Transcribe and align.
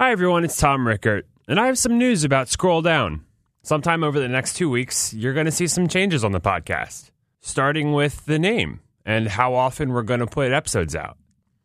Hi, 0.00 0.12
everyone. 0.12 0.44
It's 0.44 0.56
Tom 0.56 0.88
Rickert, 0.88 1.26
and 1.46 1.60
I 1.60 1.66
have 1.66 1.76
some 1.76 1.98
news 1.98 2.24
about 2.24 2.48
Scroll 2.48 2.80
Down. 2.80 3.22
Sometime 3.62 4.02
over 4.02 4.18
the 4.18 4.28
next 4.28 4.54
two 4.56 4.70
weeks, 4.70 5.12
you're 5.12 5.34
going 5.34 5.44
to 5.44 5.52
see 5.52 5.66
some 5.66 5.88
changes 5.88 6.24
on 6.24 6.32
the 6.32 6.40
podcast, 6.40 7.10
starting 7.40 7.92
with 7.92 8.24
the 8.24 8.38
name 8.38 8.80
and 9.04 9.28
how 9.28 9.52
often 9.52 9.92
we're 9.92 10.00
going 10.02 10.20
to 10.20 10.26
put 10.26 10.52
episodes 10.52 10.96
out. 10.96 11.18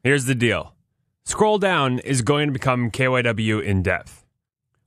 Here's 0.03 0.25
the 0.25 0.35
deal 0.35 0.75
Scroll 1.23 1.59
Down 1.59 1.99
is 1.99 2.23
going 2.23 2.47
to 2.47 2.51
become 2.51 2.91
KYW 2.91 3.63
in 3.63 3.81
depth. 3.81 4.25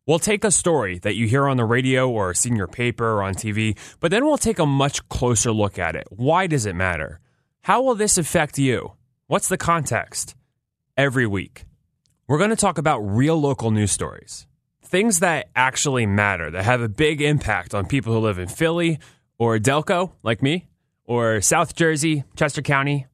We'll 0.04 0.18
take 0.18 0.44
a 0.44 0.50
story 0.50 0.98
that 0.98 1.16
you 1.16 1.26
hear 1.26 1.48
on 1.48 1.56
the 1.56 1.64
radio 1.64 2.06
or 2.06 2.34
see 2.34 2.50
in 2.50 2.56
your 2.56 2.68
paper 2.68 3.12
or 3.12 3.22
on 3.22 3.34
TV, 3.34 3.78
but 3.98 4.10
then 4.10 4.26
we'll 4.26 4.36
take 4.36 4.58
a 4.58 4.66
much 4.66 5.08
closer 5.08 5.52
look 5.52 5.78
at 5.78 5.96
it. 5.96 6.06
Why 6.10 6.48
does 6.48 6.66
it 6.66 6.76
matter? 6.76 7.18
How 7.62 7.80
will 7.80 7.94
this 7.94 8.18
affect 8.18 8.58
you? 8.58 8.92
What's 9.26 9.48
the 9.48 9.56
context? 9.56 10.34
Every 10.98 11.26
week. 11.26 11.64
We're 12.28 12.36
going 12.36 12.50
to 12.50 12.56
talk 12.56 12.76
about 12.76 12.98
real 12.98 13.40
local 13.40 13.70
news 13.70 13.90
stories, 13.90 14.46
things 14.84 15.20
that 15.20 15.48
actually 15.56 16.04
matter, 16.04 16.50
that 16.50 16.62
have 16.62 16.82
a 16.82 16.88
big 16.88 17.22
impact 17.22 17.74
on 17.74 17.86
people 17.86 18.12
who 18.12 18.18
live 18.18 18.38
in 18.38 18.48
Philly 18.48 18.98
or 19.38 19.56
Delco, 19.56 20.12
like 20.22 20.42
me, 20.42 20.68
or 21.06 21.40
South 21.40 21.74
Jersey, 21.74 22.24
Chester 22.36 22.60
County, 22.60 23.06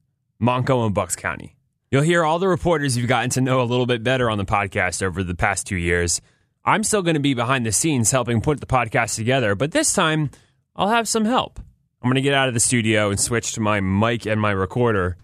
Montco, 0.42 0.84
and 0.84 0.96
Bucks 0.96 1.14
County. 1.14 1.54
You'll 1.92 2.02
hear 2.02 2.24
all 2.24 2.40
the 2.40 2.48
reporters 2.48 2.96
you've 2.96 3.06
gotten 3.06 3.30
to 3.30 3.40
know 3.40 3.60
a 3.60 3.62
little 3.62 3.86
bit 3.86 4.02
better 4.02 4.28
on 4.28 4.36
the 4.36 4.44
podcast 4.44 5.00
over 5.00 5.22
the 5.22 5.36
past 5.36 5.68
two 5.68 5.76
years. 5.76 6.20
I'm 6.64 6.82
still 6.82 7.02
going 7.02 7.14
to 7.14 7.20
be 7.20 7.34
behind 7.34 7.64
the 7.64 7.70
scenes 7.70 8.10
helping 8.10 8.40
put 8.40 8.58
the 8.58 8.66
podcast 8.66 9.14
together, 9.14 9.54
but 9.54 9.70
this 9.70 9.92
time 9.92 10.30
I'll 10.74 10.88
have 10.88 11.06
some 11.06 11.24
help. 11.24 11.60
I'm 12.02 12.08
going 12.08 12.16
to 12.16 12.20
get 12.20 12.34
out 12.34 12.48
of 12.48 12.54
the 12.54 12.58
studio 12.58 13.10
and 13.10 13.20
switch 13.20 13.52
to 13.52 13.60
my 13.60 13.78
mic 13.78 14.26
and 14.26 14.40
my 14.40 14.50
recorder 14.50 15.16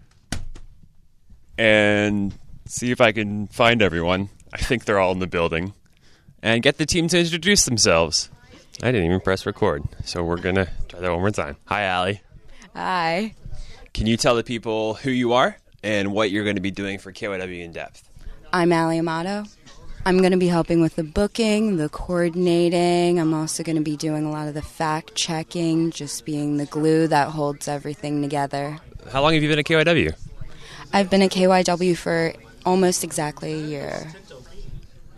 and 1.57 2.33
see 2.71 2.91
if 2.91 3.01
I 3.01 3.11
can 3.11 3.47
find 3.47 3.81
everyone. 3.81 4.29
I 4.53 4.57
think 4.57 4.85
they're 4.85 4.99
all 4.99 5.11
in 5.11 5.19
the 5.19 5.27
building. 5.27 5.73
And 6.41 6.63
get 6.63 6.77
the 6.77 6.85
team 6.85 7.07
to 7.09 7.19
introduce 7.19 7.65
themselves. 7.65 8.29
I 8.81 8.91
didn't 8.91 9.05
even 9.05 9.19
press 9.19 9.45
record, 9.45 9.83
so 10.05 10.23
we're 10.23 10.37
going 10.37 10.55
to 10.55 10.69
try 10.87 11.01
that 11.01 11.11
one 11.11 11.19
more 11.19 11.31
time. 11.31 11.57
Hi, 11.65 11.83
Allie. 11.83 12.21
Hi. 12.73 13.35
Can 13.93 14.07
you 14.07 14.17
tell 14.17 14.35
the 14.35 14.43
people 14.43 14.95
who 14.95 15.11
you 15.11 15.33
are 15.33 15.57
and 15.83 16.13
what 16.13 16.31
you're 16.31 16.45
going 16.45 16.55
to 16.55 16.61
be 16.61 16.71
doing 16.71 16.97
for 16.97 17.11
KYW 17.11 17.61
in 17.61 17.73
depth? 17.73 18.09
I'm 18.53 18.71
Ali 18.71 18.97
Amato. 18.97 19.43
I'm 20.05 20.17
going 20.17 20.31
to 20.31 20.37
be 20.37 20.47
helping 20.47 20.81
with 20.81 20.95
the 20.95 21.03
booking, 21.03 21.77
the 21.77 21.89
coordinating. 21.89 23.19
I'm 23.19 23.33
also 23.33 23.61
going 23.61 23.75
to 23.75 23.83
be 23.83 23.97
doing 23.97 24.25
a 24.25 24.31
lot 24.31 24.47
of 24.47 24.55
the 24.55 24.61
fact 24.63 25.13
checking, 25.13 25.91
just 25.91 26.25
being 26.25 26.57
the 26.57 26.65
glue 26.65 27.07
that 27.07 27.27
holds 27.27 27.67
everything 27.67 28.21
together. 28.21 28.79
How 29.11 29.21
long 29.21 29.33
have 29.33 29.43
you 29.43 29.49
been 29.49 29.59
at 29.59 29.65
KYW? 29.65 30.15
I've 30.93 31.09
been 31.09 31.21
at 31.21 31.31
KYW 31.31 31.95
for 31.95 32.33
almost 32.65 33.03
exactly 33.03 33.53
a 33.53 33.67
year. 33.67 34.11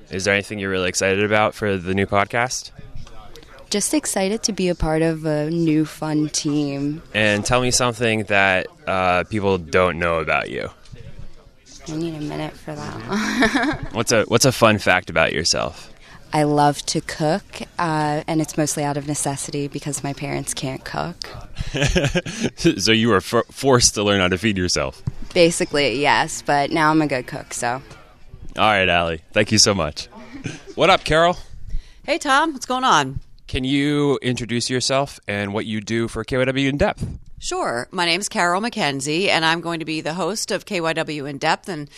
Is 0.10 0.26
there 0.26 0.34
anything 0.34 0.60
you're 0.60 0.70
really 0.70 0.90
excited 0.90 1.24
about 1.24 1.56
for 1.56 1.78
the 1.78 1.94
new 1.94 2.06
podcast? 2.06 2.72
Just 3.70 3.94
excited 3.94 4.44
to 4.44 4.54
be 4.54 4.70
a 4.70 4.76
part 4.76 5.02
of 5.02 5.26
a 5.26 5.50
new 5.50 5.86
fun 5.86 6.30
team. 6.30 7.02
And 7.14 7.44
tell 7.44 7.62
me 7.62 7.72
something 7.72 8.24
that 8.26 8.68
uh, 8.86 9.24
people 9.24 9.58
don't 9.58 9.98
know 9.98 10.20
about 10.20 10.52
you. 10.52 10.70
I 11.88 11.96
need 11.96 12.14
a 12.14 12.20
minute 12.20 12.54
for 12.54 12.76
that. 12.76 13.90
What's 13.94 14.12
a 14.12 14.24
What's 14.26 14.46
a 14.46 14.52
fun 14.52 14.78
fact 14.78 15.10
about 15.10 15.34
yourself? 15.34 15.92
I 16.32 16.44
love 16.44 16.84
to 16.88 17.02
cook, 17.02 17.44
uh, 17.78 18.24
and 18.26 18.42
it's 18.42 18.58
mostly 18.58 18.84
out 18.84 18.98
of 18.98 19.08
necessity 19.08 19.68
because 19.68 20.04
my 20.04 20.14
parents 20.14 20.54
can't 20.54 20.84
cook. 20.84 21.30
so 22.56 22.92
you 22.92 23.10
were 23.10 23.22
for- 23.22 23.46
forced 23.52 23.94
to 23.96 24.04
learn 24.04 24.20
how 24.20 24.30
to 24.30 24.38
feed 24.38 24.58
yourself. 24.58 25.04
Basically, 25.34 26.00
yes, 26.00 26.42
but 26.42 26.72
now 26.72 26.92
I'm 26.92 27.02
a 27.02 27.08
good 27.08 27.28
cook, 27.28 27.54
so. 27.54 27.82
All 28.58 28.64
right, 28.64 28.88
Allie. 28.88 29.22
Thank 29.32 29.52
you 29.52 29.58
so 29.58 29.74
much. 29.74 30.08
what 30.76 30.90
up, 30.90 31.04
Carol? 31.04 31.38
Hey, 32.04 32.20
Tom. 32.20 32.54
What's 32.54 32.68
going 32.68 32.84
on? 32.84 33.20
Can 33.48 33.64
you 33.64 34.20
introduce 34.22 34.70
yourself 34.70 35.20
and 35.28 35.54
what 35.54 35.66
you 35.66 35.82
do 35.82 36.08
for 36.08 36.24
KYW 36.24 36.68
in 36.68 36.78
depth? 36.78 37.06
Sure. 37.40 37.88
My 37.92 38.06
name's 38.06 38.30
Carol 38.30 38.62
McKenzie, 38.62 39.28
and 39.28 39.44
I'm 39.44 39.60
going 39.62 39.80
to 39.80 39.86
be 39.86 40.02
the 40.02 40.14
host 40.14 40.52
of 40.52 40.66
KYW 40.66 41.30
in 41.30 41.40
depth, 41.40 41.68
and 41.68 41.90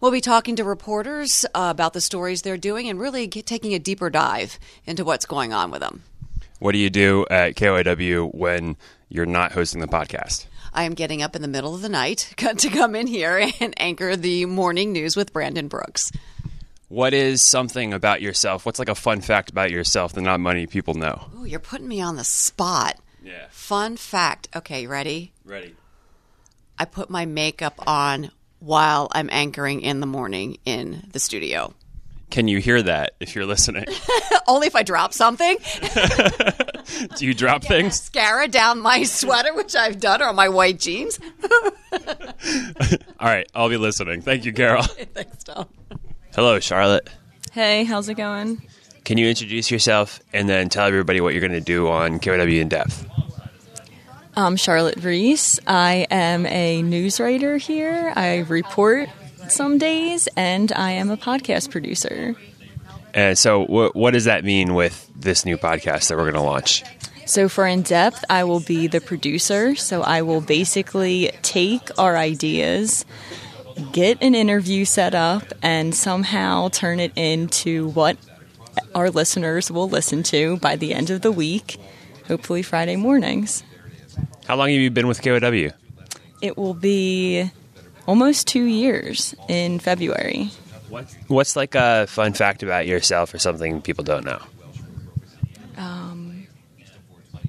we'll 0.00 0.10
be 0.10 0.20
talking 0.20 0.56
to 0.56 0.64
reporters 0.64 1.44
uh, 1.54 1.68
about 1.70 1.92
the 1.92 2.00
stories 2.00 2.42
they're 2.42 2.56
doing 2.56 2.88
and 2.88 2.98
really 2.98 3.26
get, 3.26 3.46
taking 3.46 3.74
a 3.74 3.78
deeper 3.78 4.10
dive 4.10 4.58
into 4.86 5.04
what's 5.04 5.24
going 5.26 5.52
on 5.52 5.70
with 5.70 5.80
them. 5.80 6.02
What 6.58 6.72
do 6.72 6.78
you 6.78 6.90
do 6.90 7.24
at 7.30 7.54
KYW 7.54 8.34
when 8.34 8.76
you're 9.08 9.26
not 9.26 9.52
hosting 9.52 9.80
the 9.80 9.86
podcast? 9.86 10.46
I 10.74 10.82
am 10.84 10.94
getting 10.94 11.22
up 11.22 11.36
in 11.36 11.42
the 11.42 11.48
middle 11.48 11.74
of 11.74 11.82
the 11.82 11.88
night 11.88 12.34
to 12.36 12.68
come 12.68 12.94
in 12.94 13.06
here 13.06 13.50
and 13.60 13.74
anchor 13.80 14.16
the 14.16 14.46
morning 14.46 14.92
news 14.92 15.16
with 15.16 15.32
Brandon 15.32 15.68
Brooks. 15.68 16.10
What 16.88 17.14
is 17.14 17.42
something 17.42 17.92
about 17.92 18.22
yourself? 18.22 18.66
What's 18.66 18.78
like 18.78 18.88
a 18.88 18.94
fun 18.94 19.20
fact 19.20 19.50
about 19.50 19.70
yourself 19.70 20.14
that 20.14 20.22
not 20.22 20.40
many 20.40 20.66
people 20.66 20.94
know? 20.94 21.26
Ooh, 21.38 21.44
you're 21.44 21.60
putting 21.60 21.86
me 21.86 22.00
on 22.00 22.16
the 22.16 22.24
spot. 22.24 22.96
Yeah. 23.22 23.46
Fun 23.50 23.96
fact. 23.96 24.48
Okay, 24.56 24.86
ready? 24.86 25.32
Ready. 25.44 25.74
I 26.78 26.86
put 26.86 27.10
my 27.10 27.26
makeup 27.26 27.74
on 27.86 28.30
while 28.58 29.08
I'm 29.12 29.28
anchoring 29.30 29.82
in 29.82 30.00
the 30.00 30.06
morning 30.06 30.58
in 30.64 31.08
the 31.12 31.20
studio. 31.20 31.74
Can 32.30 32.46
you 32.46 32.58
hear 32.58 32.82
that 32.82 33.14
if 33.20 33.34
you're 33.34 33.46
listening? 33.46 33.86
Only 34.46 34.66
if 34.66 34.76
I 34.76 34.82
drop 34.82 35.14
something. 35.14 35.56
Do 37.16 37.26
you 37.26 37.34
drop 37.34 37.64
things? 37.64 37.86
Mascara 37.86 38.48
down 38.48 38.80
my 38.80 39.02
sweater, 39.04 39.54
which 39.54 39.74
I've 39.74 39.98
done, 39.98 40.22
or 40.22 40.32
my 40.32 40.48
white 40.48 40.78
jeans. 40.78 41.18
All 41.92 43.28
right, 43.28 43.50
I'll 43.54 43.68
be 43.68 43.78
listening. 43.78 44.20
Thank 44.20 44.44
you, 44.44 44.52
Carol. 44.52 44.82
Thanks, 44.82 45.44
Tom. 45.44 45.66
Hello, 46.34 46.60
Charlotte. 46.60 47.08
Hey, 47.52 47.84
how's 47.84 48.08
it 48.08 48.14
going? 48.14 48.62
Can 49.04 49.16
you 49.16 49.26
introduce 49.26 49.70
yourself 49.70 50.20
and 50.34 50.48
then 50.48 50.68
tell 50.68 50.86
everybody 50.86 51.20
what 51.20 51.32
you're 51.32 51.40
going 51.40 51.52
to 51.52 51.60
do 51.60 51.88
on 51.88 52.18
KYW 52.20 52.60
in 52.60 52.68
depth? 52.68 53.08
I'm 54.36 54.56
Charlotte 54.56 55.02
Reese. 55.02 55.58
I 55.66 56.06
am 56.10 56.46
a 56.46 56.82
news 56.82 57.18
writer 57.18 57.56
here. 57.56 58.12
I 58.14 58.40
report 58.40 59.08
some 59.52 59.78
days, 59.78 60.28
and 60.36 60.72
I 60.72 60.92
am 60.92 61.10
a 61.10 61.16
podcast 61.16 61.70
producer. 61.70 62.36
And 63.14 63.38
so, 63.38 63.64
wh- 63.64 63.94
what 63.96 64.12
does 64.12 64.24
that 64.24 64.44
mean 64.44 64.74
with 64.74 65.10
this 65.16 65.44
new 65.44 65.56
podcast 65.56 66.08
that 66.08 66.16
we're 66.16 66.24
going 66.30 66.34
to 66.34 66.42
launch? 66.42 66.84
So, 67.26 67.48
for 67.48 67.66
in 67.66 67.82
depth, 67.82 68.24
I 68.30 68.44
will 68.44 68.60
be 68.60 68.86
the 68.86 69.00
producer. 69.00 69.74
So, 69.74 70.02
I 70.02 70.22
will 70.22 70.40
basically 70.40 71.30
take 71.42 71.90
our 71.98 72.16
ideas, 72.16 73.04
get 73.92 74.22
an 74.22 74.34
interview 74.34 74.84
set 74.84 75.14
up, 75.14 75.44
and 75.62 75.94
somehow 75.94 76.68
turn 76.68 77.00
it 77.00 77.12
into 77.16 77.88
what 77.90 78.16
our 78.94 79.10
listeners 79.10 79.70
will 79.70 79.88
listen 79.88 80.22
to 80.24 80.56
by 80.58 80.76
the 80.76 80.94
end 80.94 81.10
of 81.10 81.22
the 81.22 81.32
week, 81.32 81.78
hopefully 82.26 82.62
Friday 82.62 82.96
mornings. 82.96 83.62
How 84.46 84.56
long 84.56 84.68
have 84.70 84.78
you 84.80 84.90
been 84.90 85.06
with 85.08 85.20
KYW? 85.20 85.72
It 86.40 86.56
will 86.56 86.74
be 86.74 87.50
almost 88.08 88.48
two 88.48 88.64
years 88.64 89.34
in 89.48 89.78
February. 89.78 90.50
What's 91.28 91.54
like 91.54 91.74
a 91.74 92.06
fun 92.08 92.32
fact 92.32 92.62
about 92.62 92.86
yourself 92.86 93.34
or 93.34 93.38
something 93.38 93.82
people 93.82 94.02
don't 94.02 94.24
know? 94.24 94.40
Um, 95.76 96.46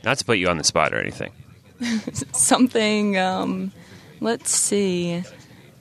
Not 0.03 0.17
to 0.19 0.25
put 0.25 0.37
you 0.37 0.49
on 0.49 0.57
the 0.57 0.65
spot 0.65 0.93
or 0.93 0.97
anything. 0.99 1.31
something, 2.33 3.17
um, 3.17 3.71
let's 4.19 4.51
see. 4.51 5.23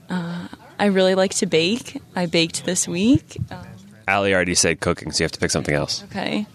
Uh, 0.09 0.47
I 0.78 0.87
really 0.87 1.16
like 1.16 1.34
to 1.34 1.47
bake. 1.47 2.00
I 2.15 2.27
baked 2.27 2.65
this 2.65 2.87
week. 2.87 3.37
Um, 3.50 3.66
Allie 4.06 4.33
already 4.33 4.55
said 4.55 4.81
cooking, 4.81 5.10
so 5.10 5.22
you 5.22 5.25
have 5.25 5.33
to 5.33 5.41
pick 5.41 5.50
something 5.50 5.75
else. 5.75 6.05
okay. 6.05 6.47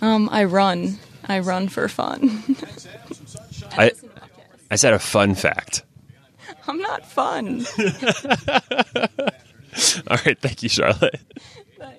Um, 0.00 0.28
I 0.30 0.44
run. 0.44 0.98
I 1.26 1.40
run 1.40 1.68
for 1.68 1.88
fun. 1.88 2.44
I, 3.72 3.90
I 4.70 4.76
said 4.76 4.92
a 4.94 4.98
fun 5.00 5.34
fact. 5.34 5.82
I'm 6.68 6.78
not 6.78 7.06
fun. 7.06 7.66
All 10.08 10.18
right, 10.24 10.38
thank 10.40 10.62
you, 10.62 10.68
Charlotte. 10.68 11.20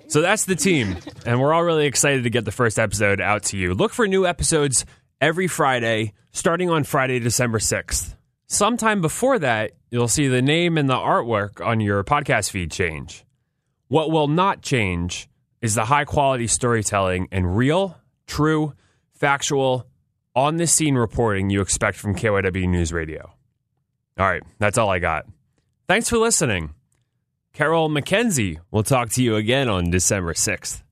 So 0.08 0.20
that's 0.20 0.46
the 0.46 0.56
team, 0.56 0.96
and 1.26 1.40
we're 1.40 1.52
all 1.52 1.62
really 1.62 1.86
excited 1.86 2.24
to 2.24 2.30
get 2.30 2.44
the 2.44 2.50
first 2.50 2.78
episode 2.78 3.20
out 3.20 3.44
to 3.44 3.58
you. 3.58 3.74
Look 3.74 3.92
for 3.92 4.08
new 4.08 4.26
episodes 4.26 4.84
every 5.20 5.46
Friday, 5.46 6.14
starting 6.32 6.70
on 6.70 6.84
Friday, 6.84 7.18
December 7.20 7.58
6th. 7.58 8.16
Sometime 8.46 9.02
before 9.02 9.38
that, 9.38 9.72
you'll 9.90 10.08
see 10.08 10.26
the 10.26 10.40
name 10.42 10.78
and 10.78 10.88
the 10.88 10.94
artwork 10.94 11.64
on 11.64 11.80
your 11.80 12.02
podcast 12.04 12.50
feed 12.50 12.70
change. 12.70 13.24
What 13.88 14.10
will 14.10 14.28
not 14.28 14.62
change 14.62 15.28
is 15.60 15.74
the 15.74 15.84
high 15.84 16.04
quality 16.04 16.46
storytelling 16.46 17.28
and 17.30 17.56
real, 17.56 17.98
true, 18.26 18.72
factual, 19.12 19.86
on 20.34 20.56
the 20.56 20.66
scene 20.66 20.94
reporting 20.94 21.50
you 21.50 21.60
expect 21.60 21.98
from 21.98 22.14
KYW 22.14 22.68
News 22.68 22.92
Radio. 22.92 23.32
All 24.18 24.26
right, 24.26 24.42
that's 24.58 24.78
all 24.78 24.90
I 24.90 24.98
got. 24.98 25.26
Thanks 25.86 26.08
for 26.08 26.18
listening. 26.18 26.74
Carol 27.52 27.88
McKenzie 27.88 28.58
will 28.70 28.82
talk 28.82 29.10
to 29.10 29.22
you 29.22 29.36
again 29.36 29.68
on 29.68 29.90
December 29.90 30.34
6th. 30.34 30.82